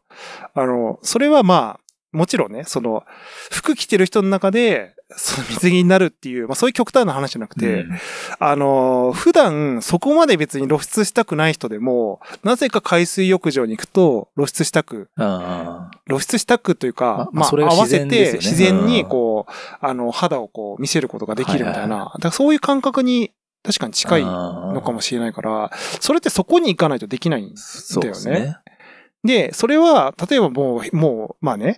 [0.55, 1.84] あの、それはまあ、
[2.15, 3.03] もちろんね、その、
[3.51, 7.89] 服着てる人の中で、その水着になるっていう、まあそういう極端な話じゃなくて、うん。
[8.39, 23.31] あの、普段そこまで別に露出したくない人でも、なぜか海水浴場に行くと露出したく、あ露出したくというか、まああそれが合わせて自然にこう、あの、肌をこう見せることができるみたいはいな、だからそういう感覚に
[23.63, 28.57] 確かに近いののかもしれないから、それってそこに行かないとできないんそうですね。
[29.25, 31.77] で、それは、例えばもう、もう、まあね、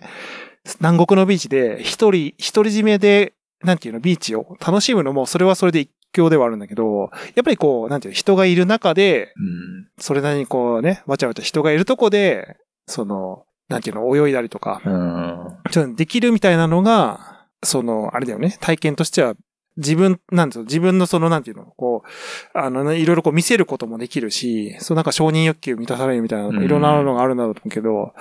[0.80, 12.56] 南国のビーチで一人、一人占めで、なんていうの、ビーチを楽しむのも、それはそれで一興ではあるんだけど、やっぱりこう、なんていうの、人がいる中で、うんそれなりにこうね、わちゃわちゃ人がいるとこで、
[12.86, 15.70] その、なんていうの、泳いだりとか、うん。
[15.70, 19.34] ちょっとできるみたいなのが、その、あれだよね、体験としては、
[19.78, 28.12] 自分、なんですよ、自分のその、なんていうの、こう、あのね、いろいろこう見せることもできるし、そうなんか承認欲求満たされるみたいないろんなのがあるんだろうと思うけど、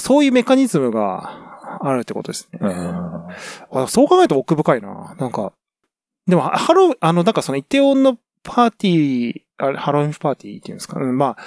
[0.00, 2.58] そういうメカニズムがあるってことですね。
[2.62, 2.70] うん
[3.70, 5.14] あそう考えると奥深いな。
[5.18, 5.52] なんか、
[6.26, 11.42] でも、ハロウ、あの、なんかそのイテオンのパーティー、あれ、ハロウィンパーティーっていうんですか、うん、まあ、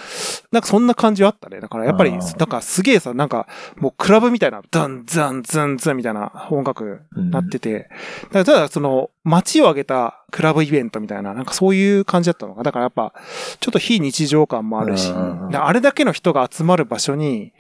[0.51, 1.60] なんかそんな感じはあったね。
[1.60, 7.89] だからやっぱり、なんかすげえさ、なんか、もうクラブみたいな、ダン、ザン、ザン、ザンみたいな音楽なってて、
[8.23, 12.63] だからただその、街を挙げたクラブイベントみたいな、なんかそういう感じだったのか。
[12.63, 13.13] だからやっぱ、
[13.60, 17.51] ちょっと非日常感もあるし、あれだけの人が集まる場所に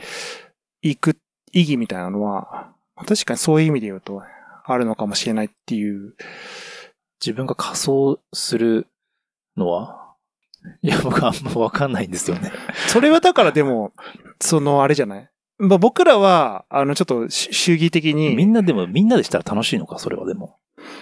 [0.81, 1.17] 行く
[1.51, 2.71] 意義みたいなのは、
[3.05, 4.23] 確かにそういう意味で言うと、
[4.65, 6.15] あるのかもしれないっていう。
[7.19, 8.87] 自分が仮装する
[9.57, 10.13] のは？
[10.81, 12.51] いや、僕はあんまわかんないんですよね。
[12.87, 13.93] それはだからでも、
[14.39, 15.29] そのあれじゃない？
[15.59, 20.57] まあ僕らは、あの、ちょっと主主義的に、みんなでも、みんなでしたら楽しいのか、それはでも。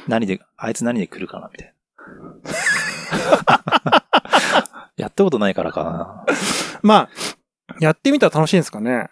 [0.07, 1.73] 何で、あいつ何で来るかな、みたいな。
[4.97, 6.25] やったことないからかな。
[6.81, 7.09] まあ、
[7.79, 9.09] やってみたら楽しいんですかね？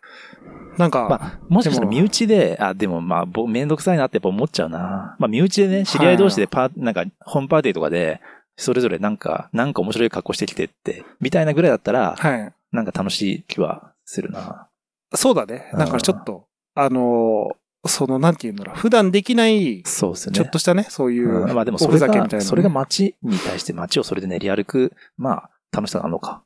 [0.77, 5.15] なんか、まあ、もしかしたら身内で、あ、でもまあ、僕めんどくさいなってやっぱ思っちゃうな。
[5.19, 8.21] まあ、身内でね、知り合い同士でパー、なんか、本パーティーとかで、
[8.55, 12.53] それぞれなんか、なんか面白い格好してきてって、みたいなぐらいだったら、はい。
[12.71, 14.67] なんか楽しい気はするな。
[15.13, 15.69] そうだね。
[15.73, 20.35] だからちょっと、あのーその、なんていうんだろう、普段できない、そうですね。
[20.35, 22.49] ちょっとしたね、そういう、うんまあでもおそれがふざけみたいな、ね。
[22.49, 26.42] それが街に対して街をそれで練り歩く、まあ、楽しさがあるのか。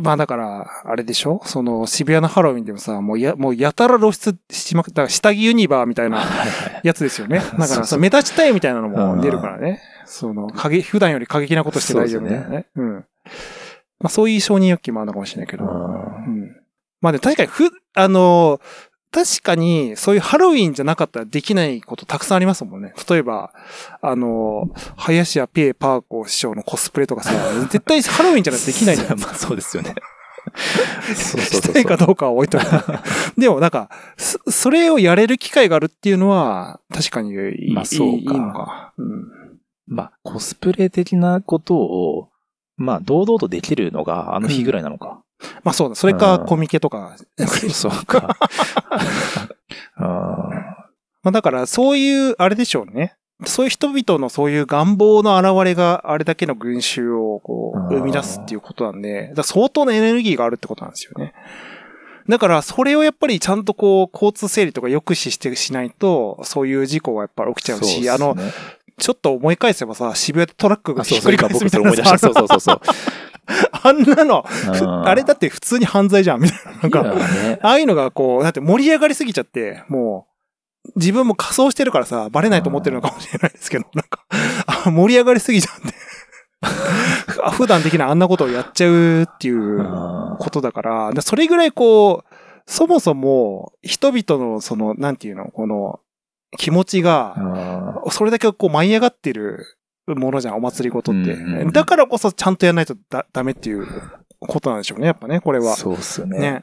[0.00, 1.42] まあだから、あれでしょ？
[1.44, 6.24] その、渋谷のハロウィンでもさ、もうや、もうやたら露出しまくった、下着ユニバーみたいな。
[6.82, 7.38] やつですよね。
[7.44, 9.80] だから、そうそうその目立ちたいみたいなのも出るからね。
[10.06, 12.66] その、過激、普段より過激なことして大丈夫みたいなね。
[12.74, 12.92] うん。
[12.94, 13.02] ま
[14.04, 15.64] あそういう承認欲求もあるのかもしれないけど。
[15.64, 16.56] ううんん。
[17.00, 18.60] まあでも確かに、ふ、あの、
[19.12, 22.94] 確かに、そういうハロウィンじゃなかったらできないことたくさんありますもんね。
[23.08, 23.52] 例えば、
[24.00, 27.32] あの、林家ペーパーコ師匠のコスプレとかさ、
[27.70, 29.20] 絶対ハロウィンじゃないとできないじゃん。
[29.20, 29.94] まあそうですよね。
[31.04, 32.66] そうそうしそうたいかどうかは置いといて。
[33.36, 37.34] でもなんか、そそれをやれる機会があるっていうのは、確かにい
[37.70, 38.94] い,、まあそうかいいのか。
[38.96, 39.42] うん。
[39.86, 42.28] まあ、コスプレ的なことを、
[42.76, 45.22] まあ、堂々とできるのがあの日ぐらいなのか。
[45.64, 45.94] まあそうだ。
[45.94, 47.16] それかうんコミケとか。
[47.72, 48.36] そうか。
[49.96, 50.02] あ
[51.22, 53.16] まあだから、そういう、あれでしょうね。
[53.46, 61.32] そういう人々のそういう願望の表れがあれだけの群衆をこううん生み出すっていうことなんで、相当なエネルギーがあるってことなんですよね。
[62.28, 68.36] だから、それをやっぱりちゃんとこう、交通整理とか抑止してしないと、そういう事故がやっぱり起きちゃうし、あの、、
[68.98, 72.18] ちょっと思い返せばさ、渋谷でトラックがあ、そうそう、ひっくり返すみたいなそれ思い出した。
[72.18, 72.80] そうそうそうそう。
[73.84, 74.44] あんなの、
[74.80, 75.08] うん。
[75.08, 76.72] あれだって普通に犯罪じゃん、みたいな。
[76.72, 77.14] なんいか、や
[77.48, 77.58] ね。
[77.62, 80.26] ああいうのがこう、だって盛り上がりすぎちゃって、も
[80.86, 84.24] う、自分も仮装してるからさ、バレないと思ってるのかもしれないですけど、なんか、
[84.84, 85.94] あ盛り上がりすぎちゃって。
[87.42, 90.36] あ 普段できないあんなことをやっちゃうっていううん。
[90.38, 92.34] ことだから、でそれぐらいこう、
[92.66, 96.00] そもそも人々のその、なんていうの、この
[96.58, 97.34] 気持ちが、
[98.04, 98.10] うん。
[98.10, 101.32] それだけこう舞い上がってるものじゃん、お祭りごとって。
[101.32, 103.86] うんうんだからこそちゃんとやらないとだダメっていう
[104.40, 105.76] ことなんでしょうね、やっぱね、これは。
[105.76, 106.38] そうっすよね。
[106.38, 106.62] ね。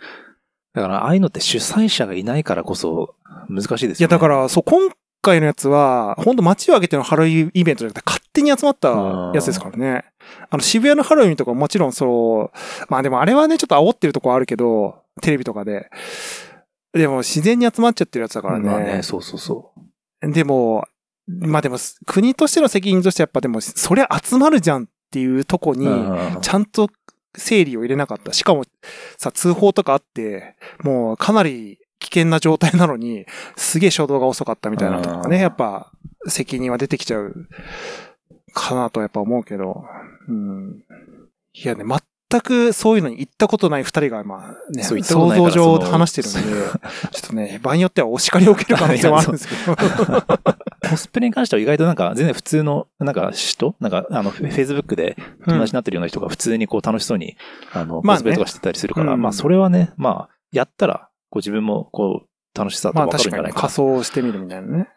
[0.73, 3.15] だから、ああいうのって主催者がいないからこそ
[3.49, 3.95] 難しいですよね。
[3.99, 4.89] いや、だから、そう、今
[5.21, 8.89] 回のやつは、本当街を挙げてのハロウィンイベントじゃなくて、勝手に集まった
[9.33, 10.05] やつですからね。
[10.49, 12.57] あの、渋谷のハロウィンとかももちろんそう、
[12.89, 15.89] まあでもあれはね、ちょっと煽ってるとこあるけど、テレビとかで。
[16.93, 18.69] でも、自然に集まっちゃってるやつだからね。
[18.69, 19.71] まあね、そうそうそ
[20.21, 20.85] でも、
[21.29, 25.75] まあでも、国としての責任としてやっぱでも、そりゃ集まるじゃんっていうとこう。
[25.75, 25.89] に、う
[26.37, 26.89] んちゃんと
[27.37, 28.33] 整理を入れなかった。
[28.33, 28.63] しかも、
[29.17, 35.91] さ、通報とかあって、もうかなり危険な状態なのに、すげえ初動が遅かったみたいなのとかね、うんやっぱ
[36.27, 37.47] 責任は出てきちゃう
[38.53, 39.85] かなとやっぱ思うけど、
[40.27, 40.83] うん。
[41.53, 41.83] いやね、
[42.31, 46.79] 全くそういうのに行ったことない二人が、まあね、想像上話してるんで、
[47.11, 49.75] ちょっとね、場合によってはお叱りを受ける可能性もあるんですけど。
[50.89, 57.35] コスプレに関しては意外となんか全然普通の、なんか人なんかあの、フェイスブックで友達になってるような人が普通にこう楽しそうに、
[57.73, 64.87] あの、まあねコスプレとかしてたりするから、うんまあそれはね、まあ、やったら、こう自分もこう、楽しさとまあわかるん確かにじゃないか仮装してみるみたいなね。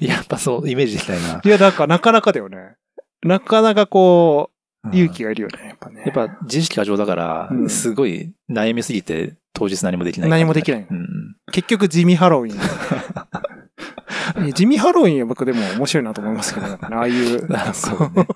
[0.00, 1.40] やっぱそう、イメージできたいな。
[1.42, 2.76] いや、だからなかなかだよね。
[3.22, 4.52] なかなかこう、
[4.88, 6.02] うん勇気がいるよね、やっぱね。
[6.04, 10.30] やっぱ自意識過剰だからう、んすごい悩みすぎて当日何もできない。
[10.30, 11.36] 何もできないうん。
[11.52, 12.58] 結局地味ハロウィン。
[14.52, 17.46] 地味ハロウィンは僕でも面白いなと思いますけど、ね、ああいう。
[17.54, 18.26] あそうね。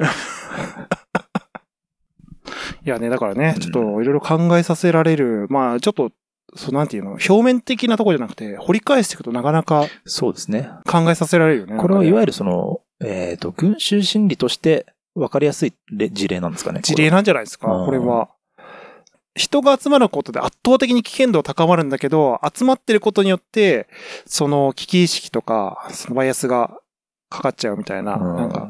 [2.84, 6.12] いやね、だからねう、んちょっといろいろ考えさせられる、まあちょっと、
[6.58, 10.70] そうなんていうの、表面的なところじゃなくて、掘り返していくとなかなかそうですね。
[10.86, 11.76] 考えさせられるよね。
[11.76, 16.80] これはいわゆるその、えっと、群衆心理として分かりやすい例事例なんですかね。
[16.82, 18.28] 事例なんじゃないですか、うんこれは。
[19.34, 23.86] 人が集まることで圧倒的に危険度は高まるんだけど、集まってることによって、
[24.26, 26.80] その危機意識とか、そのバイアスが
[27.30, 28.68] かかっちゃうみたいな、うんなんか、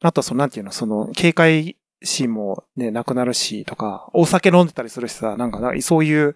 [0.00, 6.34] あとはその、なんていうの、その、警戒心もね、なくなるし、とか、お酒飲んでたりするしさ、なんか、なんかそういう、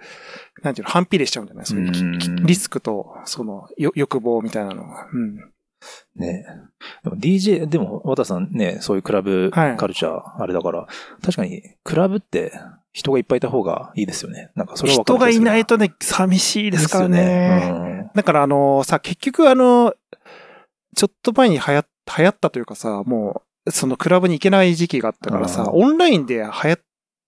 [0.62, 1.64] なんていうの、反比例しちゃうんだよね。
[1.64, 5.08] そういうリスクと、その、よ欲望みたいなのが。
[5.12, 5.36] うん。
[6.16, 6.44] ね。
[7.04, 10.86] でも DJ、でも、渡さんね、そういうクラブはいカルチャー、あれだから、
[11.22, 12.52] 確かに、クラブって
[12.92, 14.50] 人がいっぱいいた方がいいですよね。
[14.54, 17.18] なんかそれは人がいないととね、寂しいですからね。
[17.18, 18.10] ね。
[18.14, 19.94] だからあのさ、結局あの、
[20.96, 21.84] ちょっと前に流行
[22.16, 26.80] 流行ったというかさ、もう、そのクラブに行けない時期があったからさ、うんオンラインで流行っ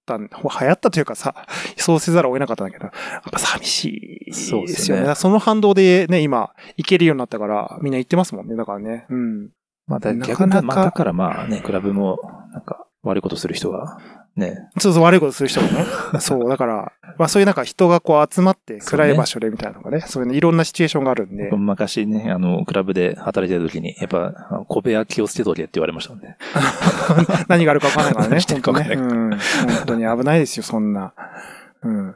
[0.07, 1.35] たん、流行ったというかさ、
[1.77, 3.85] そうせざるを得なかったんだけど、やっぱ寂し
[4.29, 4.67] いそうでよね。
[4.67, 8.57] ですすよねその反動でね、今、行けるようになったから、みんな行ってますもんね。
[8.57, 9.07] だからね。
[9.09, 9.51] うん。
[9.87, 12.21] まあ、だ逆に、まあ、だからまあね、クラブも、
[12.53, 13.99] なんか、悪いことする人が、
[14.37, 15.85] ね、そうそう、悪いことする人もね。
[16.21, 21.51] そう、だから、まあそういうなんか人がこう集まって暗い場所でみたいなのがね、そういうのいろんなシチュエーションがあるんで。
[21.51, 26.37] 昔ね、あの、クラブで働いてた時に、やっぱ、小部屋気をつけとけって言われましたもんね。
[27.49, 28.31] 何があるか分かんないからね。
[28.39, 29.21] 何してるか分かんない本当ね。
[29.21, 29.31] うん。
[29.31, 31.13] 本当に危ないですよ、そんな。
[31.83, 32.15] うん。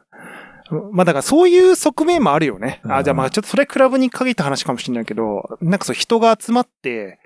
[0.92, 2.80] まあだからそういう側面もあるよね。
[2.84, 7.18] あ、うんじゃあまあちょっとそれクラブに限った話かもしれないけど、なんかそう人が集まって、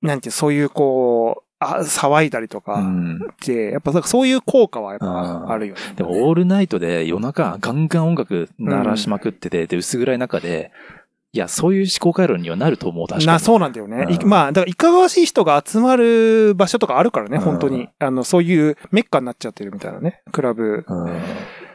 [0.00, 3.16] なんていう、そういうこう、あ騒いだりとうかん。
[3.16, 5.80] って、やっぱそういう効果はやっぱあるよね。
[5.96, 10.70] でも、オールナイトで夜中ガンガン音楽鳴らしまくってて、で、薄暗い中で、
[11.32, 13.26] いや、そういう思考回路にはなると思う、確かに。
[13.26, 14.06] な、そうなんだよね。
[14.10, 17.88] いうんまあ、だから、いかがわしい人が集まる場所とかあるからね、うん本当に。
[17.98, 20.86] あの、そういうメッカになっちゃってるみたいなね、クラブ。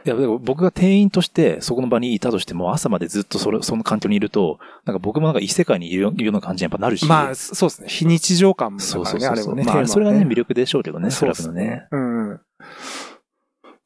[0.04, 0.10] うん。
[0.10, 7.06] いや、でも僕が店員としてそこの場にいたとしても、朝までずっとそれ、その環境にいると、なんか僕もなんか異世界にいるような感じにやっぱなるし。
[7.06, 7.88] まあ、そうですね。
[7.88, 9.52] 非日常感だそうからね、そうそうそう。
[9.52, 9.72] あれはね。
[9.74, 11.86] まあ、それがね、魅力でしょうけどね、そうですね。
[11.90, 12.40] うんうん。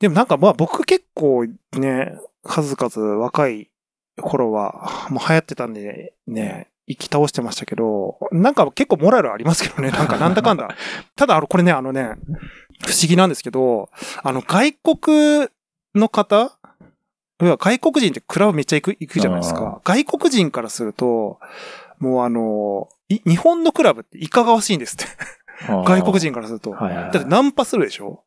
[0.00, 2.12] でもなんかまあ僕結構ね、
[2.44, 3.68] 数々若い
[4.20, 10.68] 頃はもう流行ってたんでね、生き倒してましたけど、なんか結構モラルありますけどね、なんかなんだかんだ。
[11.16, 12.14] ただあの、これね、あのね、
[12.86, 13.90] 不思議なんですけど、
[14.22, 15.48] あの外国
[15.98, 16.58] の方？
[17.40, 19.80] 要は外国人ってクラブめっちゃ行く、行くじゃないですか。
[19.84, 21.38] 外国人からすると、
[21.98, 25.04] もうあの、い日本のクラブっていかがわしいんですって。
[25.68, 26.70] 外国人からすると。
[26.72, 27.12] はいはいはい。
[27.12, 28.24] だってナンパするでしょ？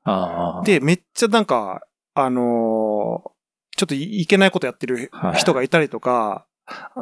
[0.66, 1.82] で、めっちゃなんか、
[2.14, 3.32] あのー
[3.78, 6.46] ちょっといいけないことやってるはい人がいたりとか、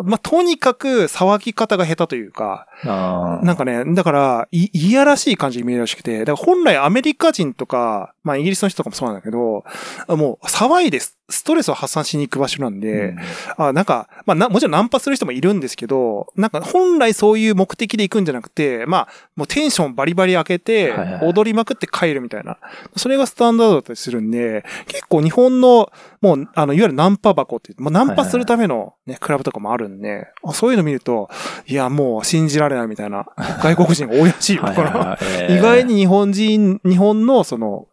[0.03, 2.67] まあ、とにかく騒ぎ方が下手というか。
[2.83, 9.63] なんかね、だから、い、いやらしい感じに見えるらしくて、だから本来アメリカ人とか、まあイギリスの人とかもそうなんだけど、
[10.07, 13.15] もう騒いでスストレスを発散しに行く場所なんで、
[13.57, 22.57] あなんか、まあな、もちろんナンパする人もいるんですけど、なんか本来そういう目的で行くんじゃなくて、まあ、もうテンションバリバリ上げて踊りまくって帰るみたいな。
[22.95, 31.29] それがスタンダードだったりするんで、結構日本の、もう、あの、いわゆるナンパ箱って言って、もうナンパするためのね、クラブとかもあるんで、あそういうの見ると、
[31.67, 33.25] いや、もう信じられないみたいな、
[33.61, 34.63] 外国人が多いらしいよ。
[34.63, 37.87] はい意外に日本人、日本のその、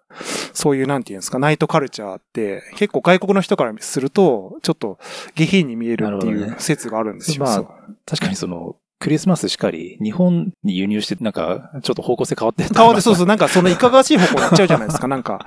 [0.52, 4.98] そういうなんていうんですか、ナイトカルチャーって、結構外国の人からすると、ちょっと
[5.34, 7.44] 下品に見えるっていう説があるんですよ。
[7.44, 7.64] まあ
[8.04, 15.46] 確かにその、クリスマスしかり、日本に輸入して、なんか、ちょっと方向性変わって変わって、そうそう、なんかそのいかがわしい方向に行っちゃうじゃないですか、なんか。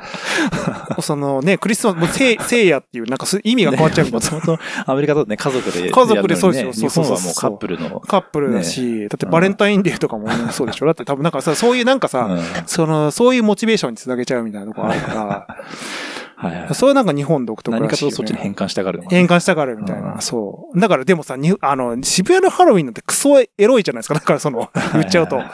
[1.02, 4.10] そのね、クリスマス、もう聖、聖夜っていう、なんか意味が変わっちゃう。
[4.10, 5.90] もともとアメリカだとね、家族でね。
[5.90, 8.00] 家族でそうですよそうそう日本はもうカップルの。
[8.02, 15.48] カップルだし、だってバレンタインデーとかもねそうでしょだって多分なんかさ、そういうなんかさ、うんその、そういうモチベーションにつなげちゃうみたいなとこあるか
[16.40, 20.80] はいはいら、それはなんか日本独特らしいよね何かとそっちに変換したがるのかな変換したがるみたいな、うんそう。
[20.80, 24.14] だからでもさ、にあの、渋谷のハロウィンなんてクソエロいじゃないですか。
[24.16, 25.54] だからその、言っちゃうとはいはい。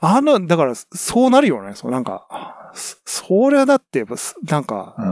[0.00, 1.72] あの、だから、そうなるよね。
[1.74, 5.06] そう、なんか、そそれはだって、すなんか、うん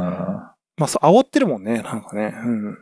[0.77, 1.81] まあ、そう、煽ってるもんね。
[1.83, 2.35] なんかね。
[2.45, 2.79] うん。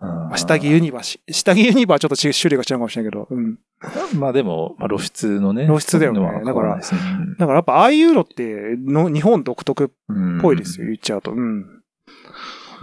[0.00, 3.58] うんまあ下着ユニバーし、下着ユニバーはちょっと種類が違うかもしれないけど、うん。
[4.18, 5.66] まあでも、まあ露出のね。
[5.66, 11.32] 露出だよねそういうのは変わらだからやっぱああいうのっての、日本独特っうんぽいですよ、言っちゃうと。
[11.32, 11.82] うん。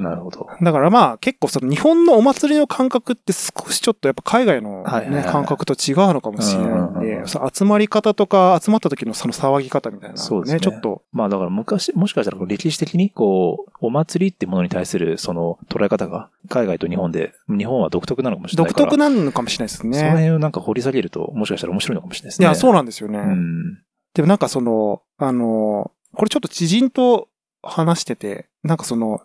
[0.01, 0.47] なるほど。
[0.61, 18.85] だからまあ結構その日本のお祭りの感覚って少しちょっとやっぱ海外の、ねはいはいはい感覚と違うのかもしれないんうんうんうん集まり方とか集まった時のその騒ぎ方みたいな、そうですねちょっと、まあだから昔、もしかしたら歴史的に、こう、お祭りってものに対するその捉え方が、海外と日本で、日本は独特なのかもしれない独。
[18.85, 20.09] 特なのかもしれないですそのね。
[20.09, 22.45] 辺をなんか掘り下げると、もしかしたら面白いのかもしれないですね。
[22.45, 23.19] いや、そうなんですよね。
[23.19, 23.75] うん。
[24.13, 27.27] でもなんかその、あの、これちょっと知人と
[27.61, 29.21] 話してて、なんかその、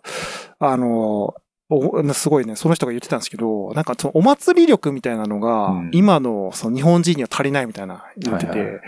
[0.59, 1.35] あの、
[1.67, 5.91] おすごいね、その人が言ってたんですけど、なんかそのお祭り力みたいなのが、うん。
[5.93, 8.79] 今のその日本人には足りないみたいな言ってて、はいはい。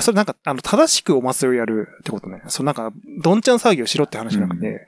[0.00, 2.42] それなんか、あの、正しくお祭りをやるってことね。
[2.48, 4.74] そのなんか、どんちゃん騒ぎをしろって話じゃなくて、うん。
[4.74, 4.82] なん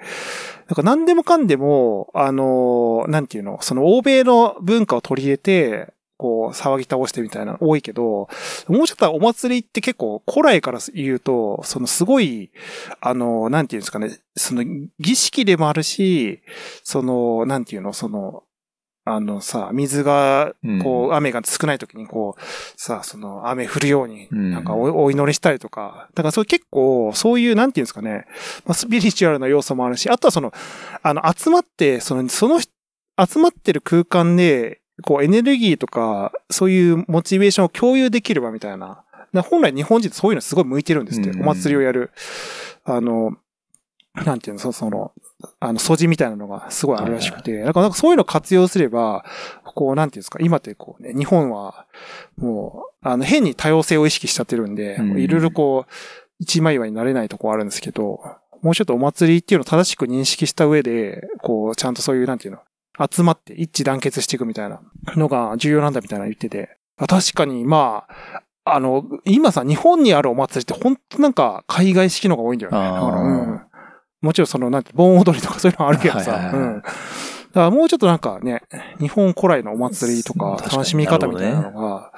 [0.77, 8.28] か何でもかんでも、あの、なんていうの、その欧米の文化を取り入れて、こう、騒ぎ倒してみたいなの多いけど、
[8.68, 12.50] もうちょっとお祭りって結構古来から言うと、そのすごい、
[13.00, 14.62] あの、なんていうんですかね、その
[14.98, 16.42] 儀式でもあるし、
[16.85, 18.42] その、なんていうの、その、
[19.06, 20.52] あのさ、水が、
[20.83, 22.40] こう、雨が少ない時にこう、
[22.76, 24.50] さ、その、雨降るように、うん。
[24.50, 28.26] なんかおお祈りしたりとか、だからそう結構、そういう、なんていうんですかね、
[28.66, 30.52] まあ、スピリチュアルな要素もあるし、あとはその、
[31.02, 39.04] あの、集まって、その、その、集まってる空間で、こう、エネルギーとか、そういうモチベーションを共有できればみたいな。
[39.48, 41.31] 本来日本人ってそういうのすごい向いてるんですって。
[41.31, 42.10] うんお祭りをやる。
[42.85, 43.37] あの、
[44.14, 45.12] なんていうの、そその、
[45.60, 49.25] あの、素地みたいなのがすごいあるらしくて、だからなんかそういうのを活用すれば、
[49.64, 51.87] こう、なんていうんですか、今ってこうね、日本は、
[52.37, 55.92] もう、あの、変に多様性を意識しちゃってるんで、うんいろいろこう、
[56.40, 58.20] 一枚岩になれないとこあるんですけど、
[58.62, 62.60] もうちょっとお祭りっていうのを正しく認識した上で、こう、ちゃんとそういう、なんていうの、
[63.11, 64.81] 集まって一致団結していくみたいな
[65.17, 72.79] のが重要なんだみたいなの言ってて、あ確かに、まあ、あの、今さ、日本にあるお祭りって本当なんか海外式のが多いんだよね。
[72.79, 73.61] だから、うん。
[74.21, 76.83] もちろんその、なんて、盆踊りとかそういうのあるけどさ、はいはいはいうん。
[76.83, 78.63] だからもうちょっとなんかね、
[78.98, 82.13] 日本古来のお祭りとか楽しみ方みたいなのが、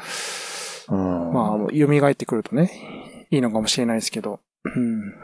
[0.88, 1.32] うん。
[1.32, 4.40] まあ、蘇ってくるとね、いいのかもしれないですけど。
[4.64, 5.14] うん。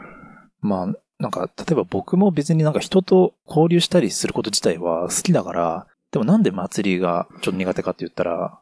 [0.61, 0.87] まあ、
[1.19, 8.59] なんか、例えば僕も別になんか人と交流したりすること自体は好きだから、でもなんで祭りがちょっと苦手かって言ったら、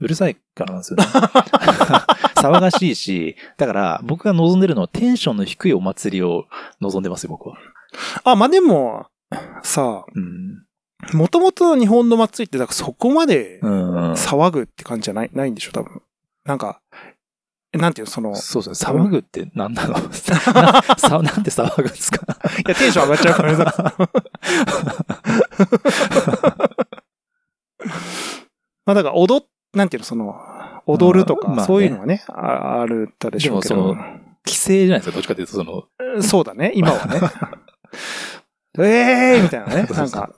[0.00, 1.04] うるさいからなんですよね。
[2.36, 6.46] 騒がしいし、だから僕が望んでるのはテンションの低いお祭りを
[6.80, 7.56] 望んでますよ、僕は。
[8.24, 9.06] あ、まあ、でも、
[9.62, 10.64] さうん。
[11.02, 14.12] あ、もともと日本の祭りって、だからそこまでうん。
[14.12, 16.02] 騒ぐって感じじゃない、ないんでしょ、多分。
[16.44, 16.80] なんか、
[17.78, 18.90] なんていうの、その、いそうですね。
[18.98, 19.94] 騒ぐって何なの？
[19.94, 20.00] な
[20.98, 22.26] さなんで騒ぐんですか？
[22.68, 23.94] や、テンション上がっちゃうからねさ。
[28.86, 30.36] まあ、だから、踊っ、なんていうの、その、
[30.86, 33.74] 踊るとか、まあそういうのはね、ああるったでしょうけど。
[33.74, 33.94] でも
[34.46, 35.84] 規制じゃないですか、どっちかというと、その、
[36.22, 37.20] そうだね、今はね。
[38.78, 39.86] えーみたいなね。
[39.88, 40.30] そうそうなんか、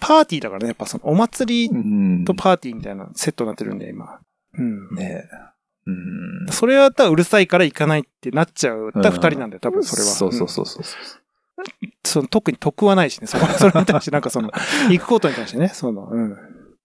[0.00, 4.20] パーティーだからね、やっぱその、お祭りうんとパーティーみたいなセットになってるんで、今。
[4.56, 4.94] うん。
[4.94, 5.24] ね
[5.86, 6.52] うん。
[6.52, 8.92] それは多分うるさいから行かないってなっちゃう。
[8.92, 10.08] た二人なんだよ、多分それは。
[10.08, 10.82] そうそううんそうそう。
[12.04, 14.50] その特に得はないしね、そこそれに対してなんかその、
[14.90, 16.36] 行くことに対してね、その、うん。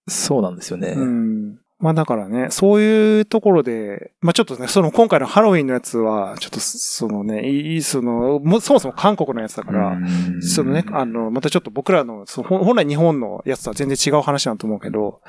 [0.08, 0.94] そうなんですよね。
[0.96, 1.58] うん。
[1.78, 15.22] まあだからね、そういうところで、まあちょっとね、その今回のハロウィンのやつは、ちょっとそのね、いい、その、もそもそも韓国のやつだから、うんそのね、あの、またちょっと僕らの、その本来日本のやつとは全然違う話なんと思うけど、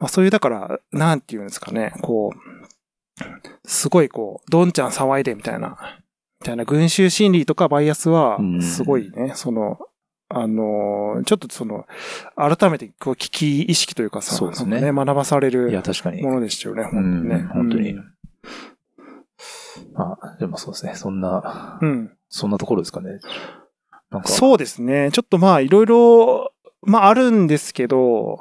[0.00, 2.57] まあそういう、だから、なんていうんですかね、こう、
[3.64, 5.76] すごいこう、どんちゃん騒いでみたいな、
[6.40, 9.78] みたいな群衆心理とかバイアスはう、んすごいね、その、
[10.30, 11.86] あの、ちょっとその、
[12.36, 16.22] 改めてこう危機意識というかさ、そうですねなんか学ばされいや、る確かに。
[16.22, 17.36] ものでしたよね、う本当にね。
[17.36, 18.04] ん、本当にうん。
[19.94, 20.94] まあ、でもそうですね。
[20.94, 22.12] そんな、うん。
[22.28, 23.20] そんなところですかね。
[24.10, 25.10] なんか、そうですね。
[25.12, 26.52] ちょっとまあ、いろいろ、
[26.82, 28.38] まあ、あるんですけど、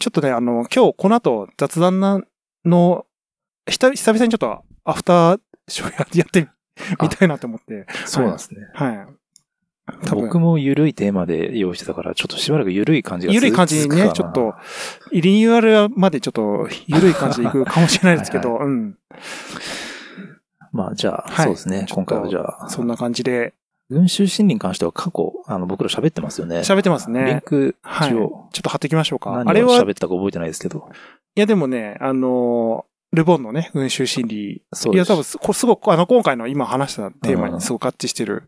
[0.00, 2.20] ちょっとね、あの、今日この後雑談な
[2.64, 3.04] の、
[3.68, 6.48] 久々にちょっとアフターショーややって
[7.00, 7.86] みたいなと思って。
[8.06, 8.60] そうなんですね。
[8.74, 9.06] はい。
[10.10, 14.54] 僕も緩いテーマで用意してたから、ちょっとしばらく緩い感じがゆるい感じにね、ちょっと、
[15.12, 18.98] リニューアルまでちょっと、ゆるい感じでいくかもしれないですけど、はうん。
[20.72, 21.86] まあ、じゃあ、はいそうですね。
[21.90, 23.54] 今回はじゃあ、そんな感じで
[23.90, 26.58] 群衆心理に関しては過去、あの、僕ら喋ってますよね。
[26.58, 27.42] 喋ってますリンね。
[27.44, 28.10] ク、はい。
[28.10, 29.42] ちょっと貼っていきましょうか。
[29.46, 30.90] あれは、い喋ったか覚えてないですけど。
[31.34, 35.08] やでもね、あの、ルボンのね、群衆心理そうです。
[35.08, 38.44] いや、多分す、こすごく、あの、今回の今話したテーマにすごく合致してる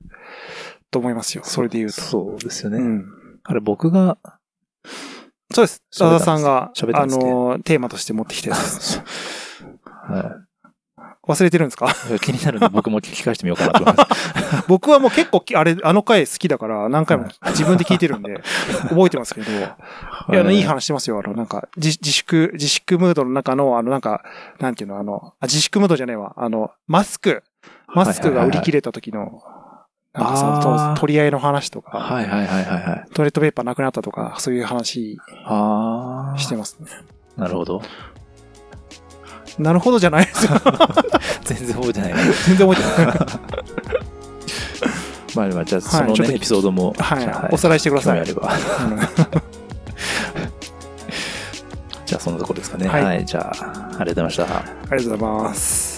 [0.90, 1.44] と思いますよ。
[1.44, 2.00] それで言うと。
[2.00, 2.78] そうですよね。
[2.78, 3.06] うん。
[3.42, 4.18] あれ、僕が、
[5.52, 5.82] そうです。
[5.98, 9.02] 田田さんが、あの、テーマとして持ってきたやつです。
[9.84, 10.44] は
[11.28, 11.86] 忘れてるんですか？
[12.14, 14.64] い、気になるんで 僕も聞き返してみようかなと思います。
[14.68, 18.40] 僕はもう結構き、あれ、あの回好きだから何回も自分で聞いてるんで、
[18.88, 19.56] 覚えてますけど、 い
[20.36, 21.20] や、いい話してますよ。
[21.24, 24.22] あの、なんか、自自粛、自粛ムードの中の、あの、なんか、
[24.58, 26.32] なんていうの、あの、あ自粛ムードじゃねえわ。
[26.36, 27.42] あの、マスク、
[27.94, 29.42] マスクが売り切れた時の、
[30.12, 33.04] なんかそあの、取り合いの話とか、はいはいはいはいはい。
[33.14, 35.18] トイレットペーパーなくなったとか、そういう話。
[36.36, 36.86] してますね。
[37.36, 37.82] なるほど。
[39.58, 40.52] なるほどじゃないですよ。
[41.44, 42.16] 全然覚えてないな。
[42.46, 43.16] 全然覚えてない。
[45.34, 48.52] まあまあ、じゃあ、そのね、ちょっとエピソードも、はいじゃあおさらいしてくださいあれば。
[52.06, 52.88] じゃあ、そんなところですかね。
[52.88, 53.24] はいはい。
[53.24, 53.52] じゃあ、
[54.00, 54.44] ありがとうございました。
[54.44, 55.89] ありがとうございます。